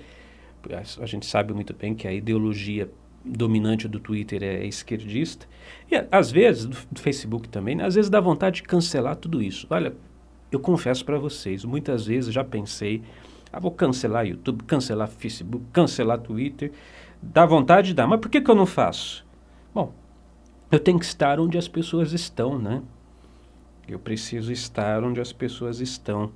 A, 1.01 1.05
gente 1.05 1.25
sabe 1.25 1.53
muito 1.53 1.73
bem 1.73 1.95
que 1.95 2.07
a 2.07 2.13
ideologia 2.13 2.89
dominante 3.23 3.87
do 3.87 3.99
Twitter 3.99 4.43
é 4.43 4.65
esquerdista. 4.65 5.47
E 5.89 5.95
às 6.11 6.31
vezes, 6.31 6.65
do, 6.65 6.99
Facebook 6.99 7.47
também, 7.49 7.75
né, 7.75 7.85
às 7.85 7.95
vezes 7.95 8.09
dá 8.09 8.19
vontade 8.19 8.57
de 8.57 8.63
cancelar 8.63 9.15
tudo 9.15 9.41
isso. 9.41 9.67
Olha, 9.69 9.93
eu 10.51 10.59
confesso 10.59 11.05
para 11.05 11.17
vocês, 11.17 11.63
muitas 11.63 12.05
vezes 12.05 12.33
já 12.33 12.43
pensei, 12.43 13.01
ah, 13.51 13.59
vou 13.59 13.71
cancelar 13.71 14.25
YouTube, 14.25 14.63
cancelar 14.63 15.07
Facebook, 15.07 15.65
cancelar 15.71 16.19
Twitter. 16.19 16.71
Dá 17.21 17.45
vontade 17.45 17.89
de 17.89 17.93
dar, 17.93 18.07
mas 18.07 18.19
por 18.19 18.29
que, 18.29 18.41
que 18.41 18.49
eu 18.49 18.55
não 18.55 18.65
faço? 18.65 19.25
Bom, 19.73 19.93
eu 20.71 20.79
tenho 20.79 20.99
que 20.99 21.05
estar 21.05 21.39
onde 21.39 21.57
as 21.57 21.67
pessoas 21.67 22.13
estão, 22.13 22.57
né? 22.57 22.81
Eu 23.87 23.99
preciso 23.99 24.51
estar 24.51 25.03
onde 25.03 25.19
as 25.19 25.33
pessoas 25.33 25.79
estão 25.79 26.31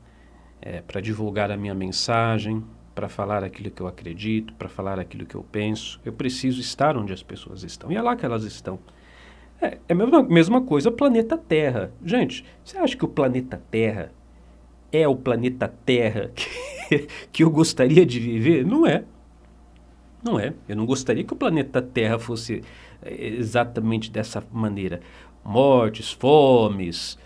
é, 0.60 0.82
para 0.82 1.00
divulgar 1.00 1.52
a 1.52 1.58
minha 1.58 1.76
mensagem, 1.76 2.64
para 2.94 3.10
falar 3.10 3.44
aquilo 3.44 3.72
que 3.72 3.82
eu 3.82 3.88
acredito, 3.88 4.54
para 4.54 4.70
falar 4.70 5.00
aquilo 5.00 5.26
que 5.26 5.36
eu 5.36 5.44
penso. 5.44 6.00
Eu 6.06 6.14
preciso 6.14 6.62
estar 6.62 6.96
onde 6.98 7.14
as 7.14 7.24
pessoas 7.24 7.64
estão. 7.64 7.92
E 7.92 7.96
é 7.96 8.02
lá 8.02 8.16
que 8.16 8.26
elas 8.26 8.44
estão. 8.44 8.80
É, 9.62 9.78
é 9.88 9.94
a 9.94 9.96
mesma, 9.96 10.24
mesma 10.24 10.62
coisa 10.62 10.90
o 10.90 10.92
planeta 10.92 11.38
Terra. 11.38 11.92
Gente, 12.04 12.46
você 12.64 12.78
acha 12.78 12.96
que 12.96 13.06
o 13.06 13.08
planeta 13.08 13.62
Terra 13.72 14.12
é 14.92 15.08
o 15.08 15.16
planeta 15.16 15.68
Terra 15.86 16.32
que, 16.36 17.08
que 17.32 17.44
eu 17.44 17.50
gostaria 17.50 18.06
de 18.06 18.20
viver? 18.20 18.66
Não 18.66 18.86
é. 18.86 19.04
Não 20.24 20.40
é. 20.40 20.54
Eu 20.68 20.76
não 20.76 20.86
gostaria 20.86 21.24
que 21.24 21.34
o 21.34 21.38
planeta 21.38 21.82
Terra 21.82 22.20
fosse 22.20 22.64
é, 23.02 23.28
exatamente 23.28 24.12
dessa 24.12 24.44
maneira. 24.52 25.02
Mortes, 25.44 26.12
fomes, 26.12 27.18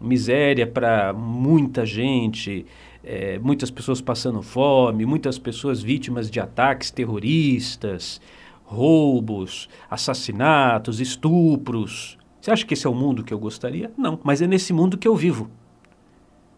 miséria 0.00 0.66
para 0.66 1.12
muita 1.12 1.84
gente, 1.84 2.64
é, 3.06 3.38
muitas 3.38 3.70
pessoas 3.70 4.00
passando 4.00 4.42
fome, 4.42 5.06
muitas 5.06 5.38
pessoas 5.38 5.80
vítimas 5.80 6.28
de 6.28 6.40
ataques 6.40 6.90
terroristas, 6.90 8.20
roubos, 8.64 9.68
assassinatos, 9.88 10.98
estupros. 10.98 12.18
Você 12.40 12.50
acha 12.50 12.66
que 12.66 12.74
esse 12.74 12.86
é 12.86 12.90
o 12.90 12.94
mundo 12.94 13.22
que 13.22 13.32
eu 13.32 13.38
gostaria? 13.38 13.92
Não, 13.96 14.18
mas 14.24 14.42
é 14.42 14.46
nesse 14.46 14.72
mundo 14.72 14.98
que 14.98 15.06
eu 15.06 15.14
vivo. 15.14 15.48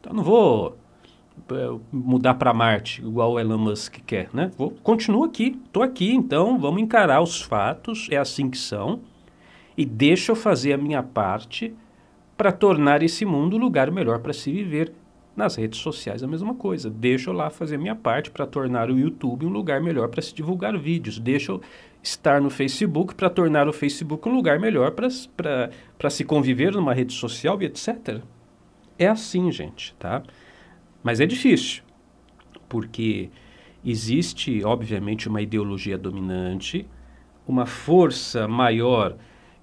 Então 0.00 0.14
não 0.14 0.23
vou 0.23 0.76
é, 1.50 1.78
mudar 1.93 2.35
para 2.35 2.55
Marte 2.55 3.02
igual 3.02 3.33
o 3.33 3.38
Elon 3.38 3.59
Musk 3.59 3.99
quer, 4.07 4.31
né? 4.33 4.50
Vou, 4.57 4.71
continuo 4.83 5.25
aqui, 5.25 5.61
estou 5.67 5.83
aqui, 5.83 6.14
então 6.14 6.59
vamos 6.59 6.81
encarar 6.81 7.21
os 7.21 7.43
fatos, 7.43 8.09
é 8.11 8.17
assim 8.17 8.49
que 8.49 8.59
são, 8.59 9.00
e 9.76 9.85
deixa 9.85 10.33
eu 10.33 10.37
fazer 10.37 10.73
a 10.73 10.78
minha 10.78 11.02
parte 11.02 11.75
para 12.38 12.52
tornar 12.52 13.02
esse 13.02 13.25
mundo 13.25 13.57
um 13.57 13.61
lugar 13.61 13.90
melhor 13.90 14.21
para 14.21 14.33
se 14.33 14.50
viver. 14.50 14.93
Nas 15.38 15.54
redes 15.54 15.78
sociais 15.78 16.21
a 16.21 16.26
mesma 16.26 16.52
coisa. 16.52 16.90
Deixa 16.90 17.30
eu 17.30 17.33
lá 17.33 17.49
fazer 17.49 17.78
minha 17.78 17.95
parte 17.95 18.28
para 18.28 18.45
tornar 18.45 18.90
o 18.90 18.99
YouTube 18.99 19.47
um 19.47 19.50
lugar 19.50 19.80
melhor 19.80 20.09
para 20.09 20.21
se 20.21 20.35
divulgar 20.35 20.76
vídeos. 20.76 21.21
Deixa 21.21 21.52
eu 21.52 21.62
estar 22.02 22.40
no 22.40 22.50
Facebook 22.50 23.14
para 23.14 23.30
tornar 23.30 23.68
o 23.68 23.73
Facebook 23.73 24.28
um 24.28 24.35
lugar 24.35 24.59
melhor 24.59 24.90
para 24.90 26.11
se 26.11 26.25
conviver 26.25 26.73
numa 26.73 26.92
rede 26.92 27.12
social 27.12 27.62
e 27.62 27.66
etc. 27.66 28.21
É 28.99 29.07
assim, 29.07 29.52
gente, 29.52 29.95
tá? 29.95 30.25
Mas 31.04 31.21
é 31.21 31.26
difícil, 31.26 31.85
porque 32.68 33.30
existe, 33.85 34.64
obviamente, 34.64 35.28
uma 35.28 35.40
ideologia 35.40 35.97
dominante, 35.97 36.85
uma 37.47 37.64
força 37.64 38.49
maior 38.49 39.16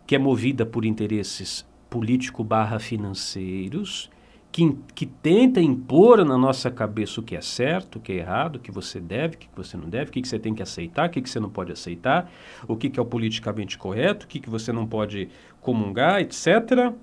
que 0.07 0.15
é 0.15 0.17
movida 0.17 0.65
por 0.65 0.85
interesses 0.85 1.67
político 1.89 2.45
barra 2.45 2.79
financeiros 2.79 4.09
que, 4.55 4.73
que 4.95 5.05
tenta 5.05 5.59
impor 5.59 6.23
na 6.23 6.37
nossa 6.37 6.71
cabeça 6.71 7.19
o 7.19 7.23
que 7.23 7.35
é 7.35 7.41
certo, 7.41 7.97
o 7.97 7.99
que 7.99 8.13
é 8.13 8.15
errado, 8.19 8.55
o 8.55 8.59
que 8.59 8.71
você 8.71 9.01
deve, 9.01 9.35
o 9.35 9.37
que 9.37 9.49
você 9.53 9.75
não 9.75 9.89
deve, 9.89 10.09
o 10.09 10.13
que, 10.13 10.25
você 10.25 10.39
tem 10.39 10.55
que 10.55 10.63
aceitar, 10.63 11.09
o 11.09 11.11
que, 11.11 11.29
você 11.29 11.41
não 11.41 11.49
pode 11.49 11.73
aceitar, 11.73 12.31
o 12.65 12.77
que, 12.77 12.89
que 12.89 12.97
é 12.97 13.03
o 13.03 13.05
politicamente 13.05 13.77
correto, 13.77 14.25
o 14.25 14.29
que, 14.29 14.39
que 14.39 14.49
você 14.49 14.71
não 14.71 14.87
pode 14.87 15.27
comungar, 15.59 16.21
etc. 16.21 16.93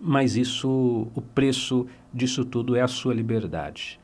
Mas 0.00 0.36
isso, 0.36 1.08
o 1.14 1.20
preço 1.20 1.86
disso 2.14 2.46
tudo 2.46 2.74
é 2.74 2.80
a 2.80 2.88
sua 2.88 3.12
liberdade. 3.12 4.00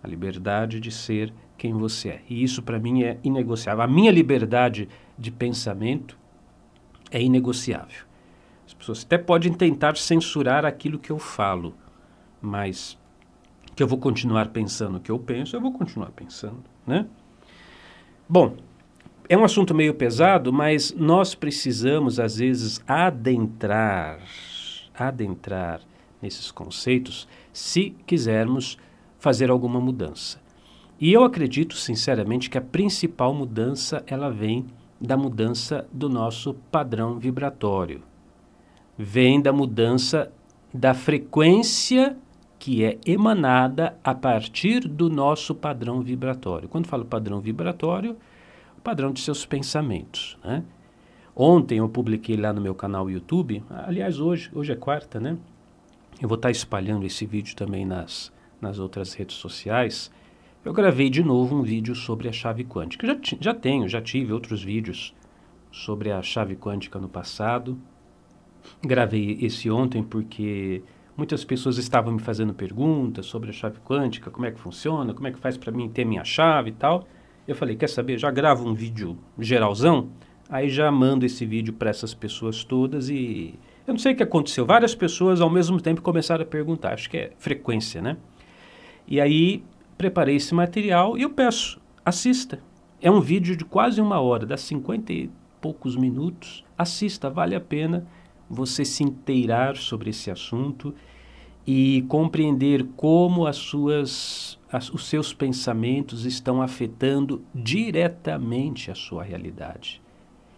A 0.00 0.06
liberdade 0.06 0.78
de 0.78 0.92
ser 0.92 1.34
quem 1.58 1.72
você 1.72 2.08
é. 2.10 2.22
E 2.30 2.40
isso 2.40 2.62
para 2.62 2.78
mim 2.78 3.02
é 3.02 3.18
inegociável. 3.24 3.82
A 3.82 3.88
minha 3.88 4.12
liberdade 4.12 4.88
de 5.18 5.32
pensamento 5.32 6.16
é 7.10 7.20
inegociável. 7.20 8.09
As 8.70 8.74
pessoas 8.74 9.04
até 9.04 9.18
podem 9.18 9.52
tentar 9.52 9.96
censurar 9.96 10.64
aquilo 10.64 10.96
que 10.96 11.10
eu 11.10 11.18
falo, 11.18 11.74
mas 12.40 12.96
que 13.74 13.82
eu 13.82 13.88
vou 13.88 13.98
continuar 13.98 14.50
pensando 14.50 14.98
o 14.98 15.00
que 15.00 15.10
eu 15.10 15.18
penso, 15.18 15.56
eu 15.56 15.60
vou 15.60 15.72
continuar 15.72 16.12
pensando, 16.12 16.62
né? 16.86 17.04
Bom, 18.28 18.54
é 19.28 19.36
um 19.36 19.42
assunto 19.42 19.74
meio 19.74 19.92
pesado, 19.92 20.52
mas 20.52 20.94
nós 20.94 21.34
precisamos 21.34 22.20
às 22.20 22.36
vezes 22.36 22.80
adentrar, 22.86 24.20
adentrar 24.94 25.80
nesses 26.22 26.52
conceitos 26.52 27.26
se 27.52 27.90
quisermos 28.06 28.78
fazer 29.18 29.50
alguma 29.50 29.80
mudança. 29.80 30.40
E 31.00 31.12
eu 31.12 31.24
acredito 31.24 31.74
sinceramente 31.74 32.48
que 32.48 32.58
a 32.58 32.62
principal 32.62 33.34
mudança 33.34 34.04
ela 34.06 34.30
vem 34.30 34.64
da 35.00 35.16
mudança 35.16 35.88
do 35.92 36.08
nosso 36.08 36.54
padrão 36.70 37.18
vibratório. 37.18 38.08
Vem 39.02 39.40
da 39.40 39.52
mudança 39.52 40.30
da 40.72 40.92
frequência 40.92 42.16
que 42.58 42.84
é 42.84 42.98
emanada 43.06 43.96
a 44.04 44.14
partir 44.14 44.86
do 44.86 45.08
nosso 45.08 45.54
padrão 45.54 46.02
vibratório. 46.02 46.68
Quando 46.68 46.86
falo 46.86 47.06
padrão 47.06 47.40
vibratório, 47.40 48.16
o 48.76 48.80
padrão 48.82 49.12
de 49.12 49.20
seus 49.20 49.46
pensamentos, 49.46 50.38
né? 50.44 50.62
Ontem 51.34 51.78
eu 51.78 51.88
publiquei 51.88 52.36
lá 52.36 52.52
no 52.52 52.60
meu 52.60 52.74
canal 52.74 53.08
YouTube, 53.08 53.64
aliás 53.70 54.20
hoje, 54.20 54.50
hoje 54.52 54.72
é 54.72 54.76
quarta, 54.76 55.18
né? 55.18 55.38
Eu 56.20 56.28
vou 56.28 56.36
estar 56.36 56.50
espalhando 56.50 57.06
esse 57.06 57.24
vídeo 57.24 57.56
também 57.56 57.86
nas, 57.86 58.30
nas 58.60 58.78
outras 58.78 59.14
redes 59.14 59.36
sociais 59.36 60.10
eu 60.62 60.74
gravei 60.74 61.08
de 61.08 61.22
novo 61.22 61.56
um 61.56 61.62
vídeo 61.62 61.94
sobre 61.94 62.28
a 62.28 62.32
chave 62.32 62.64
quântica. 62.64 63.06
Já, 63.06 63.16
já 63.40 63.54
tenho, 63.54 63.88
já 63.88 64.00
tive 64.00 64.30
outros 64.30 64.62
vídeos 64.62 65.14
sobre 65.72 66.12
a 66.12 66.20
chave 66.20 66.54
quântica 66.54 66.98
no 66.98 67.08
passado. 67.08 67.78
Gravei 68.82 69.38
esse 69.40 69.70
ontem 69.70 70.02
porque 70.02 70.82
muitas 71.16 71.44
pessoas 71.44 71.76
estavam 71.78 72.14
me 72.14 72.20
fazendo 72.20 72.54
perguntas 72.54 73.26
sobre 73.26 73.50
a 73.50 73.52
chave 73.52 73.78
quântica, 73.80 74.30
como 74.30 74.46
é 74.46 74.50
que 74.50 74.58
funciona, 74.58 75.12
como 75.12 75.26
é 75.26 75.30
que 75.32 75.38
faz 75.38 75.56
para 75.56 75.70
mim 75.70 75.88
ter 75.88 76.04
minha 76.04 76.24
chave 76.24 76.70
e 76.70 76.72
tal. 76.72 77.06
Eu 77.46 77.54
falei, 77.54 77.76
quer 77.76 77.88
saber? 77.88 78.18
Já 78.18 78.30
gravo 78.30 78.66
um 78.68 78.74
vídeo 78.74 79.18
geralzão, 79.38 80.08
aí 80.48 80.68
já 80.68 80.90
mando 80.90 81.26
esse 81.26 81.44
vídeo 81.44 81.74
para 81.74 81.90
essas 81.90 82.14
pessoas 82.14 82.64
todas 82.64 83.10
e 83.10 83.58
eu 83.86 83.92
não 83.92 83.98
sei 83.98 84.12
o 84.12 84.16
que 84.16 84.22
aconteceu. 84.22 84.64
Várias 84.64 84.94
pessoas 84.94 85.40
ao 85.40 85.50
mesmo 85.50 85.80
tempo 85.80 86.00
começaram 86.00 86.42
a 86.42 86.46
perguntar, 86.46 86.94
acho 86.94 87.10
que 87.10 87.16
é 87.16 87.32
frequência, 87.38 88.00
né? 88.00 88.16
E 89.06 89.20
aí 89.20 89.64
preparei 89.98 90.36
esse 90.36 90.54
material 90.54 91.18
e 91.18 91.22
eu 91.22 91.30
peço, 91.30 91.80
assista. 92.04 92.60
É 93.02 93.10
um 93.10 93.20
vídeo 93.20 93.56
de 93.56 93.64
quase 93.64 94.00
uma 94.00 94.20
hora, 94.20 94.46
dá 94.46 94.56
50 94.56 95.12
e 95.12 95.30
poucos 95.60 95.96
minutos. 95.96 96.64
Assista, 96.78 97.28
vale 97.28 97.54
a 97.54 97.60
pena 97.60 98.06
você 98.50 98.84
se 98.84 99.04
inteirar 99.04 99.76
sobre 99.76 100.10
esse 100.10 100.30
assunto 100.30 100.92
e 101.66 102.02
compreender 102.08 102.84
como 102.96 103.46
as 103.46 103.56
suas, 103.56 104.58
as, 104.72 104.90
os 104.90 105.06
seus 105.06 105.32
pensamentos 105.32 106.24
estão 106.24 106.60
afetando 106.60 107.44
diretamente 107.54 108.90
a 108.90 108.94
sua 108.94 109.22
realidade. 109.22 110.02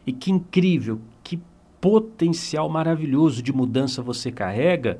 E 0.07 0.13
que 0.13 0.31
incrível, 0.31 1.01
que 1.23 1.39
potencial 1.81 2.69
maravilhoso 2.69 3.43
de 3.43 3.53
mudança 3.53 4.01
você 4.01 4.33
carrega 4.33 4.99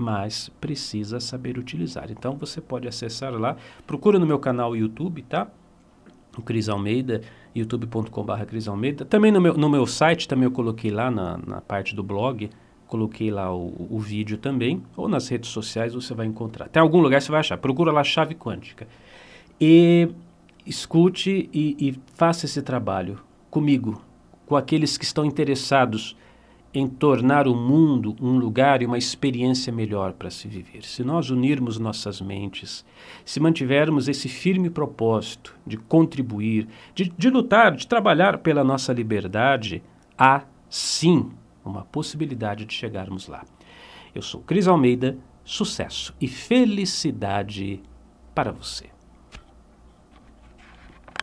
mas 0.00 0.48
precisa 0.58 1.20
saber 1.20 1.58
utilizar. 1.58 2.10
Então 2.10 2.34
você 2.34 2.58
pode 2.58 2.88
acessar 2.88 3.34
lá, 3.34 3.54
procura 3.86 4.18
no 4.18 4.26
meu 4.26 4.38
canal 4.38 4.74
YouTube, 4.74 5.20
tá? 5.20 5.46
O 6.38 6.40
Cris 6.40 6.70
Almeida, 6.70 7.20
youtube.com.br 7.54 8.44
Cris 8.46 8.68
Almeida. 8.68 9.04
Também 9.04 9.32
no 9.32 9.40
meu, 9.40 9.54
no 9.54 9.68
meu 9.68 9.86
site, 9.86 10.28
também 10.28 10.44
eu 10.44 10.50
coloquei 10.50 10.90
lá 10.90 11.10
na, 11.10 11.38
na 11.38 11.60
parte 11.60 11.94
do 11.94 12.02
blog, 12.02 12.50
coloquei 12.86 13.30
lá 13.30 13.54
o, 13.54 13.88
o, 13.90 13.98
vídeo 13.98 14.38
também, 14.38 14.82
ou 14.96 15.08
nas 15.08 15.28
redes 15.28 15.50
sociais 15.50 15.94
você 15.94 16.14
vai 16.14 16.26
encontrar. 16.26 16.68
Tem 16.68 16.80
algum 16.80 17.00
lugar 17.00 17.20
você 17.20 17.30
vai 17.30 17.40
achar, 17.40 17.56
procura 17.56 17.92
lá 17.92 18.02
Chave 18.02 18.34
Quântica. 18.34 18.86
E 19.60 20.08
escute 20.66 21.48
e, 21.52 21.76
e 21.78 22.00
faça 22.14 22.46
esse 22.46 22.62
trabalho 22.62 23.18
comigo, 23.50 24.02
com 24.46 24.56
aqueles 24.56 24.96
que 24.96 25.04
estão 25.04 25.24
interessados 25.24 26.16
em 26.72 26.86
tornar 26.86 27.48
o 27.48 27.54
mundo 27.54 28.14
um 28.20 28.38
lugar 28.38 28.80
e 28.80 28.86
uma 28.86 28.98
experiência 28.98 29.72
melhor 29.72 30.12
para 30.12 30.30
se 30.30 30.46
viver. 30.46 30.84
Se 30.84 31.02
nós 31.02 31.30
unirmos 31.30 31.78
nossas 31.78 32.20
mentes, 32.20 32.84
se 33.24 33.40
mantivermos 33.40 34.08
esse 34.08 34.28
firme 34.28 34.70
propósito 34.70 35.56
de 35.66 35.76
contribuir, 35.76 36.68
de, 36.94 37.12
de 37.16 37.28
lutar, 37.28 37.74
de 37.74 37.86
trabalhar 37.86 38.38
pela 38.38 38.62
nossa 38.62 38.92
liberdade, 38.92 39.82
há 40.16 40.44
sim 40.68 41.30
uma 41.64 41.82
possibilidade 41.84 42.64
de 42.64 42.72
chegarmos 42.72 43.26
lá. 43.26 43.44
Eu 44.14 44.22
sou 44.22 44.40
Cris 44.40 44.68
Almeida, 44.68 45.18
sucesso 45.44 46.14
e 46.20 46.28
felicidade 46.28 47.82
para 48.34 48.52
você. 48.52 48.86